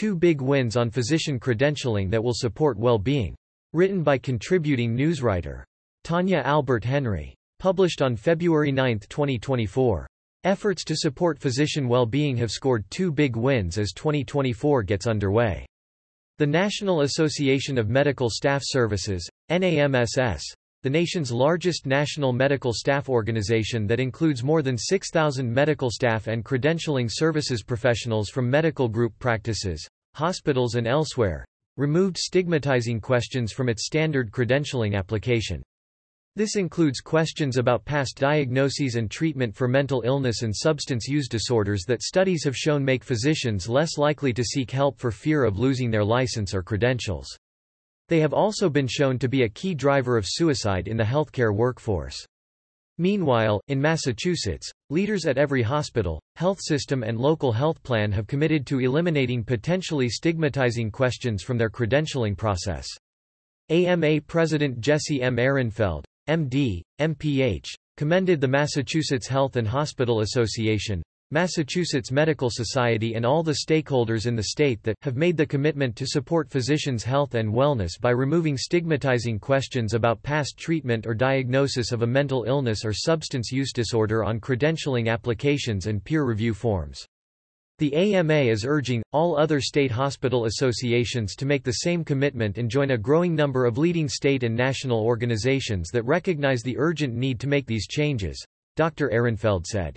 two 0.00 0.16
big 0.16 0.40
wins 0.40 0.78
on 0.78 0.88
physician 0.88 1.38
credentialing 1.38 2.10
that 2.10 2.24
will 2.24 2.32
support 2.32 2.78
well-being. 2.78 3.34
Written 3.74 4.02
by 4.02 4.16
contributing 4.16 4.96
newswriter. 4.96 5.62
Tanya 6.04 6.38
Albert 6.38 6.82
Henry. 6.84 7.34
Published 7.58 8.00
on 8.00 8.16
February 8.16 8.72
9, 8.72 9.00
2024. 9.10 10.08
Efforts 10.44 10.84
to 10.84 10.96
support 10.96 11.38
physician 11.38 11.86
well-being 11.86 12.34
have 12.38 12.50
scored 12.50 12.82
two 12.88 13.12
big 13.12 13.36
wins 13.36 13.76
as 13.76 13.92
2024 13.92 14.84
gets 14.84 15.06
underway. 15.06 15.66
The 16.38 16.46
National 16.46 17.02
Association 17.02 17.76
of 17.76 17.90
Medical 17.90 18.30
Staff 18.30 18.62
Services, 18.64 19.28
NAMSS, 19.50 20.40
the 20.82 20.88
nation's 20.88 21.30
largest 21.30 21.84
national 21.84 22.32
medical 22.32 22.72
staff 22.72 23.10
organization 23.10 23.86
that 23.86 24.00
includes 24.00 24.42
more 24.42 24.62
than 24.62 24.78
6,000 24.78 25.52
medical 25.52 25.90
staff 25.90 26.26
and 26.26 26.42
credentialing 26.42 27.08
services 27.10 27.62
professionals 27.62 28.30
from 28.30 28.48
medical 28.48 28.88
group 28.88 29.12
practices, 29.18 29.86
hospitals 30.14 30.76
and 30.76 30.86
elsewhere, 30.86 31.44
removed 31.76 32.16
stigmatizing 32.16 32.98
questions 32.98 33.52
from 33.52 33.68
its 33.68 33.84
standard 33.84 34.30
credentialing 34.30 34.96
application. 34.96 35.62
This 36.34 36.56
includes 36.56 37.00
questions 37.00 37.58
about 37.58 37.84
past 37.84 38.16
diagnoses 38.16 38.94
and 38.94 39.10
treatment 39.10 39.54
for 39.54 39.68
mental 39.68 40.00
illness 40.06 40.40
and 40.40 40.56
substance 40.56 41.06
use 41.06 41.28
disorders 41.28 41.84
that 41.88 42.02
studies 42.02 42.42
have 42.44 42.56
shown 42.56 42.82
make 42.82 43.04
physicians 43.04 43.68
less 43.68 43.98
likely 43.98 44.32
to 44.32 44.44
seek 44.44 44.70
help 44.70 44.98
for 44.98 45.10
fear 45.10 45.44
of 45.44 45.58
losing 45.58 45.90
their 45.90 46.04
license 46.04 46.54
or 46.54 46.62
credentials. 46.62 47.36
They 48.10 48.18
have 48.18 48.32
also 48.32 48.68
been 48.68 48.88
shown 48.88 49.20
to 49.20 49.28
be 49.28 49.44
a 49.44 49.48
key 49.48 49.72
driver 49.72 50.16
of 50.16 50.26
suicide 50.26 50.88
in 50.88 50.96
the 50.96 51.04
healthcare 51.04 51.54
workforce. 51.54 52.26
Meanwhile, 52.98 53.60
in 53.68 53.80
Massachusetts, 53.80 54.68
leaders 54.90 55.26
at 55.26 55.38
every 55.38 55.62
hospital, 55.62 56.20
health 56.34 56.58
system 56.60 57.04
and 57.04 57.18
local 57.18 57.52
health 57.52 57.80
plan 57.84 58.10
have 58.10 58.26
committed 58.26 58.66
to 58.66 58.80
eliminating 58.80 59.44
potentially 59.44 60.08
stigmatizing 60.08 60.90
questions 60.90 61.44
from 61.44 61.56
their 61.56 61.70
credentialing 61.70 62.36
process. 62.36 62.88
AMA 63.68 64.20
President 64.22 64.80
Jesse 64.80 65.22
M. 65.22 65.36
Ehrenfeld, 65.36 66.02
MD, 66.28 66.82
MPH, 67.00 67.68
commended 67.96 68.40
the 68.40 68.48
Massachusetts 68.48 69.28
Health 69.28 69.54
and 69.54 69.68
Hospital 69.68 70.22
Association, 70.22 71.00
Massachusetts 71.32 72.10
Medical 72.10 72.50
Society 72.50 73.14
and 73.14 73.24
all 73.24 73.44
the 73.44 73.58
stakeholders 73.64 74.26
in 74.26 74.34
the 74.34 74.42
state 74.42 74.82
that 74.82 74.96
have 75.02 75.14
made 75.14 75.36
the 75.36 75.46
commitment 75.46 75.94
to 75.94 76.04
support 76.04 76.50
physicians' 76.50 77.04
health 77.04 77.36
and 77.36 77.54
wellness 77.54 77.92
by 78.00 78.10
removing 78.10 78.56
stigmatizing 78.56 79.38
questions 79.38 79.94
about 79.94 80.20
past 80.24 80.58
treatment 80.58 81.06
or 81.06 81.14
diagnosis 81.14 81.92
of 81.92 82.02
a 82.02 82.06
mental 82.06 82.42
illness 82.48 82.84
or 82.84 82.92
substance 82.92 83.52
use 83.52 83.72
disorder 83.72 84.24
on 84.24 84.40
credentialing 84.40 85.08
applications 85.08 85.86
and 85.86 86.02
peer 86.02 86.24
review 86.24 86.52
forms. 86.52 87.06
The 87.78 87.94
AMA 87.94 88.34
is 88.34 88.64
urging, 88.66 89.00
all 89.12 89.38
other 89.38 89.60
state 89.60 89.92
hospital 89.92 90.46
associations 90.46 91.36
to 91.36 91.46
make 91.46 91.62
the 91.62 91.84
same 91.84 92.04
commitment 92.04 92.58
and 92.58 92.68
join 92.68 92.90
a 92.90 92.98
growing 92.98 93.36
number 93.36 93.66
of 93.66 93.78
leading 93.78 94.08
state 94.08 94.42
and 94.42 94.56
national 94.56 94.98
organizations 94.98 95.90
that 95.92 96.02
recognize 96.02 96.62
the 96.62 96.76
urgent 96.76 97.14
need 97.14 97.38
to 97.38 97.46
make 97.46 97.66
these 97.68 97.86
changes, 97.86 98.44
Dr. 98.74 99.10
Ehrenfeld 99.10 99.64
said. 99.64 99.96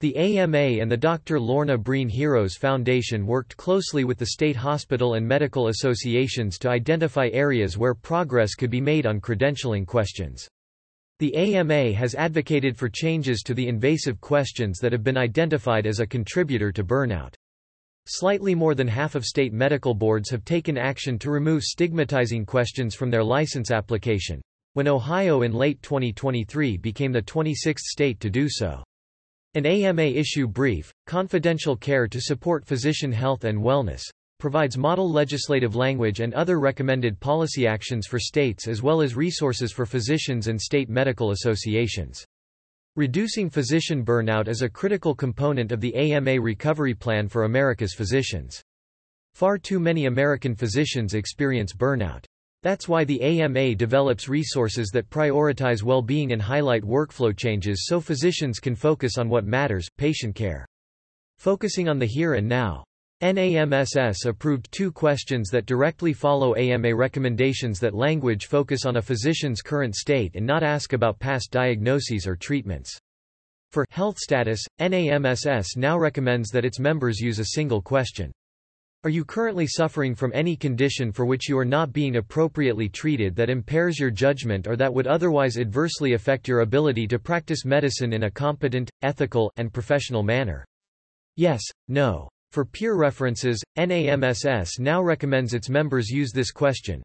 The 0.00 0.16
AMA 0.16 0.80
and 0.80 0.90
the 0.90 0.96
Dr. 0.96 1.38
Lorna 1.38 1.76
Breen 1.76 2.08
Heroes 2.08 2.56
Foundation 2.56 3.26
worked 3.26 3.54
closely 3.58 4.04
with 4.04 4.16
the 4.16 4.28
state 4.28 4.56
hospital 4.56 5.12
and 5.12 5.28
medical 5.28 5.68
associations 5.68 6.58
to 6.60 6.70
identify 6.70 7.28
areas 7.34 7.76
where 7.76 7.92
progress 7.92 8.54
could 8.54 8.70
be 8.70 8.80
made 8.80 9.04
on 9.04 9.20
credentialing 9.20 9.86
questions. 9.86 10.48
The 11.18 11.36
AMA 11.36 11.92
has 11.92 12.14
advocated 12.14 12.78
for 12.78 12.88
changes 12.88 13.42
to 13.42 13.52
the 13.52 13.68
invasive 13.68 14.22
questions 14.22 14.78
that 14.78 14.92
have 14.92 15.04
been 15.04 15.18
identified 15.18 15.86
as 15.86 16.00
a 16.00 16.06
contributor 16.06 16.72
to 16.72 16.82
burnout. 16.82 17.34
Slightly 18.06 18.54
more 18.54 18.74
than 18.74 18.88
half 18.88 19.14
of 19.14 19.26
state 19.26 19.52
medical 19.52 19.92
boards 19.92 20.30
have 20.30 20.46
taken 20.46 20.78
action 20.78 21.18
to 21.18 21.30
remove 21.30 21.62
stigmatizing 21.62 22.46
questions 22.46 22.94
from 22.94 23.10
their 23.10 23.22
license 23.22 23.70
application, 23.70 24.40
when 24.72 24.88
Ohio 24.88 25.42
in 25.42 25.52
late 25.52 25.82
2023 25.82 26.78
became 26.78 27.12
the 27.12 27.20
26th 27.20 27.80
state 27.80 28.18
to 28.20 28.30
do 28.30 28.46
so. 28.48 28.82
An 29.54 29.66
AMA 29.66 30.02
issue 30.02 30.46
brief, 30.46 30.92
Confidential 31.08 31.76
Care 31.76 32.06
to 32.06 32.20
Support 32.20 32.64
Physician 32.64 33.10
Health 33.10 33.42
and 33.42 33.58
Wellness, 33.58 34.02
provides 34.38 34.78
model 34.78 35.10
legislative 35.10 35.74
language 35.74 36.20
and 36.20 36.32
other 36.34 36.60
recommended 36.60 37.18
policy 37.18 37.66
actions 37.66 38.06
for 38.06 38.20
states 38.20 38.68
as 38.68 38.80
well 38.80 39.02
as 39.02 39.16
resources 39.16 39.72
for 39.72 39.86
physicians 39.86 40.46
and 40.46 40.60
state 40.60 40.88
medical 40.88 41.32
associations. 41.32 42.24
Reducing 42.94 43.50
physician 43.50 44.04
burnout 44.04 44.46
is 44.46 44.62
a 44.62 44.68
critical 44.68 45.16
component 45.16 45.72
of 45.72 45.80
the 45.80 45.96
AMA 45.96 46.40
Recovery 46.40 46.94
Plan 46.94 47.26
for 47.28 47.42
America's 47.42 47.92
physicians. 47.92 48.62
Far 49.34 49.58
too 49.58 49.80
many 49.80 50.06
American 50.06 50.54
physicians 50.54 51.14
experience 51.14 51.72
burnout. 51.72 52.24
That's 52.62 52.88
why 52.88 53.04
the 53.04 53.22
AMA 53.22 53.74
develops 53.74 54.28
resources 54.28 54.90
that 54.92 55.08
prioritize 55.08 55.82
well-being 55.82 56.32
and 56.32 56.42
highlight 56.42 56.82
workflow 56.82 57.34
changes 57.34 57.86
so 57.86 58.00
physicians 58.00 58.58
can 58.58 58.74
focus 58.74 59.16
on 59.16 59.30
what 59.30 59.46
matters, 59.46 59.88
patient 59.96 60.34
care. 60.34 60.66
Focusing 61.38 61.88
on 61.88 61.98
the 61.98 62.06
here 62.06 62.34
and 62.34 62.46
now. 62.46 62.84
NAMSS 63.22 64.26
approved 64.26 64.70
two 64.72 64.90
questions 64.92 65.48
that 65.50 65.66
directly 65.66 66.12
follow 66.12 66.54
AMA 66.54 66.94
recommendations 66.94 67.78
that 67.80 67.94
language 67.94 68.46
focus 68.46 68.84
on 68.84 68.96
a 68.96 69.02
physician's 69.02 69.62
current 69.62 69.94
state 69.94 70.36
and 70.36 70.46
not 70.46 70.62
ask 70.62 70.92
about 70.92 71.18
past 71.18 71.50
diagnoses 71.50 72.26
or 72.26 72.36
treatments. 72.36 72.98
For 73.72 73.84
health 73.90 74.18
status, 74.18 74.62
NAMSS 74.80 75.76
now 75.76 75.98
recommends 75.98 76.50
that 76.50 76.64
its 76.64 76.78
members 76.78 77.20
use 77.20 77.38
a 77.38 77.46
single 77.54 77.80
question. 77.80 78.32
Are 79.02 79.08
you 79.08 79.24
currently 79.24 79.66
suffering 79.66 80.14
from 80.14 80.30
any 80.34 80.54
condition 80.54 81.10
for 81.10 81.24
which 81.24 81.48
you 81.48 81.56
are 81.56 81.64
not 81.64 81.90
being 81.90 82.16
appropriately 82.16 82.86
treated 82.86 83.34
that 83.34 83.48
impairs 83.48 83.98
your 83.98 84.10
judgment 84.10 84.66
or 84.66 84.76
that 84.76 84.92
would 84.92 85.06
otherwise 85.06 85.56
adversely 85.56 86.12
affect 86.12 86.46
your 86.46 86.60
ability 86.60 87.06
to 87.06 87.18
practice 87.18 87.64
medicine 87.64 88.12
in 88.12 88.24
a 88.24 88.30
competent, 88.30 88.90
ethical, 89.00 89.50
and 89.56 89.72
professional 89.72 90.22
manner? 90.22 90.66
Yes, 91.36 91.62
no. 91.88 92.28
For 92.52 92.66
peer 92.66 92.94
references, 92.94 93.62
NAMSS 93.78 94.78
now 94.78 95.02
recommends 95.02 95.54
its 95.54 95.70
members 95.70 96.10
use 96.10 96.30
this 96.30 96.50
question. 96.50 97.02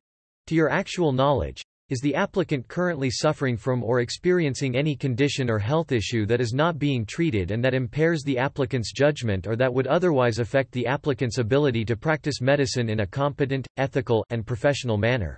To 0.47 0.55
your 0.55 0.69
actual 0.69 1.13
knowledge, 1.13 1.61
is 1.89 1.99
the 1.99 2.15
applicant 2.15 2.67
currently 2.67 3.11
suffering 3.11 3.55
from 3.55 3.83
or 3.83 3.99
experiencing 3.99 4.75
any 4.75 4.95
condition 4.95 5.49
or 5.51 5.59
health 5.59 5.91
issue 5.91 6.25
that 6.25 6.41
is 6.41 6.53
not 6.53 6.79
being 6.79 7.05
treated 7.05 7.51
and 7.51 7.63
that 7.63 7.75
impairs 7.75 8.23
the 8.23 8.39
applicant's 8.39 8.91
judgment 8.91 9.45
or 9.45 9.55
that 9.55 9.71
would 9.71 9.85
otherwise 9.85 10.39
affect 10.39 10.71
the 10.71 10.87
applicant's 10.87 11.37
ability 11.37 11.85
to 11.85 11.95
practice 11.95 12.41
medicine 12.41 12.89
in 12.89 13.01
a 13.01 13.07
competent, 13.07 13.67
ethical, 13.77 14.25
and 14.31 14.47
professional 14.47 14.97
manner? 14.97 15.37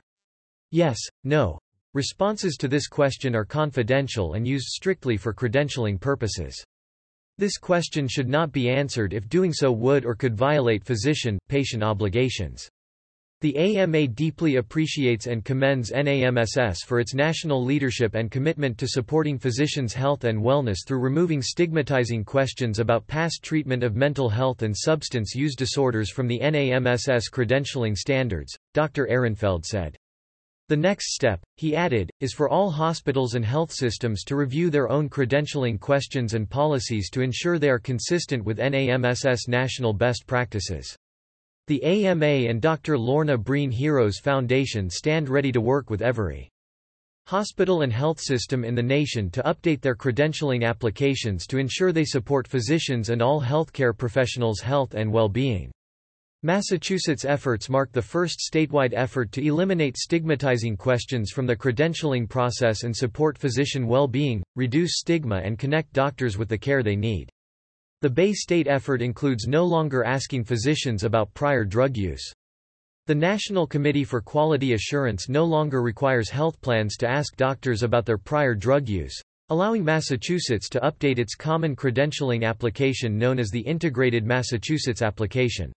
Yes, 0.72 0.98
no. 1.26 1.60
Responses 1.94 2.56
to 2.58 2.70
this 2.70 2.88
question 2.88 3.36
are 3.36 3.44
confidential 3.44 4.34
and 4.34 4.48
used 4.48 4.68
strictly 4.68 5.18
for 5.18 5.34
credentialing 5.34 6.00
purposes. 6.00 6.64
This 7.38 7.58
question 7.58 8.08
should 8.08 8.30
not 8.30 8.52
be 8.52 8.70
answered 8.70 9.14
if 9.14 9.28
doing 9.28 9.52
so 9.52 9.72
would 9.72 10.06
or 10.06 10.16
could 10.16 10.36
violate 10.36 10.84
physician-patient 10.84 11.84
obligations. 11.84 12.70
The 13.42 13.56
AMA 13.56 14.08
deeply 14.08 14.56
appreciates 14.56 15.28
and 15.28 15.46
commends 15.46 15.92
NAMSS 15.92 16.84
for 16.84 17.00
its 17.00 17.14
national 17.14 17.64
leadership 17.64 18.16
and 18.16 18.32
commitment 18.32 18.80
to 18.80 18.88
supporting 18.88 19.38
physicians' 19.38 19.94
health 19.94 20.24
and 20.24 20.42
wellness 20.42 20.78
through 20.88 21.02
removing 21.02 21.44
stigmatizing 21.44 22.26
questions 22.26 22.80
about 22.80 23.06
past 23.06 23.44
treatment 23.44 23.84
of 23.84 23.96
mental 23.96 24.28
health 24.28 24.64
and 24.64 24.76
substance 24.76 25.36
use 25.36 25.54
disorders 25.56 26.10
from 26.10 26.28
the 26.28 26.40
NAMSS 26.40 27.30
credentialing 27.32 27.96
standards, 27.96 28.58
Dr. 28.74 29.06
Ehrenfeld 29.06 29.66
said. 29.66 29.96
The 30.70 30.78
next 30.78 31.14
step, 31.14 31.40
he 31.58 31.76
added, 31.76 32.10
is 32.20 32.34
for 32.34 32.50
all 32.50 32.72
hospitals 32.72 33.36
and 33.36 33.46
health 33.46 33.72
systems 33.72 34.24
to 34.24 34.36
review 34.36 34.72
their 34.72 34.90
own 34.90 35.10
credentialing 35.10 35.80
questions 35.80 36.34
and 36.34 36.50
policies 36.50 37.12
to 37.12 37.22
ensure 37.22 37.60
they 37.60 37.70
are 37.70 37.78
consistent 37.78 38.44
with 38.44 38.58
NAMSS 38.58 39.48
national 39.48 39.94
best 39.94 40.26
practices. 40.26 40.98
The 41.68 41.84
AMA 41.84 42.26
and 42.26 42.62
Dr. 42.62 42.98
Lorna 42.98 43.38
Breen 43.38 43.72
Heroes 43.72 44.20
Foundation 44.20 44.90
stand 44.90 45.28
ready 45.28 45.52
to 45.52 45.60
work 45.60 45.90
with 45.90 46.02
every 46.02 46.50
hospital 47.26 47.82
and 47.82 47.92
health 47.92 48.22
system 48.22 48.64
in 48.64 48.74
the 48.74 48.82
nation 48.82 49.30
to 49.32 49.44
update 49.44 49.82
their 49.82 49.94
credentialing 49.94 50.66
applications 50.66 51.46
to 51.48 51.58
ensure 51.58 51.92
they 51.92 52.06
support 52.06 52.48
physicians 52.48 53.10
and 53.10 53.22
all 53.22 53.42
healthcare 53.42 53.96
professionals' 53.96 54.62
health 54.62 54.94
and 54.94 55.12
well-being. 55.12 55.70
Massachusetts' 56.42 57.26
efforts 57.26 57.68
mark 57.68 57.92
the 57.92 58.02
first 58.02 58.40
statewide 58.40 58.94
effort 58.96 59.34
to 59.34 59.46
eliminate 59.46 59.98
stigmatizing 59.98 60.78
questions 60.78 61.32
from 61.32 61.46
the 61.46 61.56
credentialing 61.56 62.30
process 62.30 62.84
and 62.84 62.96
support 62.96 63.38
physician 63.38 63.88
well-being, 63.88 64.42
reduce 64.56 65.00
stigma 65.00 65.42
and 65.44 65.60
connect 65.60 65.92
doctors 65.92 66.38
with 66.38 66.48
the 66.48 66.58
care 66.58 66.82
they 66.82 66.96
need. 66.96 67.30
The 68.02 68.10
Bay 68.12 68.32
State 68.32 68.68
effort 68.68 69.02
includes 69.02 69.48
no 69.48 69.66
longer 69.66 70.04
asking 70.04 70.44
physicians 70.44 71.04
about 71.04 71.34
prior 71.34 71.66
drug 71.66 71.98
use. 71.98 72.32
The 73.08 73.16
National 73.16 73.66
Committee 73.66 74.04
for 74.04 74.22
Quality 74.22 74.74
Assurance 74.74 75.30
no 75.30 75.44
longer 75.44 75.82
requires 75.82 76.30
health 76.30 76.62
plans 76.62 76.96
to 76.98 77.10
ask 77.10 77.36
doctors 77.38 77.82
about 77.82 78.06
their 78.06 78.20
prior 78.20 78.54
drug 78.54 78.88
use, 78.88 79.20
allowing 79.50 79.84
Massachusetts 79.84 80.70
to 80.70 80.80
update 80.82 81.18
its 81.18 81.34
common 81.34 81.76
credentialing 81.76 82.48
application 82.48 83.18
known 83.18 83.40
as 83.40 83.50
the 83.50 83.62
Integrated 83.62 84.24
Massachusetts 84.24 85.02
Application. 85.02 85.74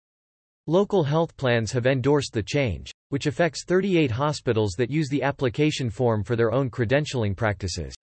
Local 0.66 1.02
health 1.02 1.34
plans 1.38 1.72
have 1.72 1.86
endorsed 1.86 2.34
the 2.34 2.42
change, 2.42 2.90
which 3.08 3.28
affects 3.28 3.64
38 3.64 4.10
hospitals 4.10 4.74
that 4.76 4.90
use 4.90 5.08
the 5.08 5.22
application 5.22 5.88
form 5.88 6.22
for 6.22 6.36
their 6.36 6.52
own 6.52 6.68
credentialing 6.68 7.34
practices. 7.34 7.94